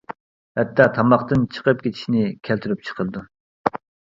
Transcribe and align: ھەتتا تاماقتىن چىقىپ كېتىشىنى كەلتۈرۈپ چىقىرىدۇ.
ھەتتا 0.59 0.87
تاماقتىن 0.95 1.45
چىقىپ 1.57 1.85
كېتىشىنى 1.85 2.25
كەلتۈرۈپ 2.49 2.85
چىقىرىدۇ. 2.89 3.25